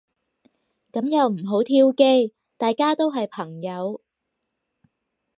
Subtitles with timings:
[0.91, 2.33] 噉又唔好挑機。
[2.57, 4.01] 大家都係朋友